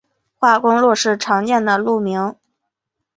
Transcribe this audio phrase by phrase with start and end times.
[0.39, 2.35] 化工路是常见的路名。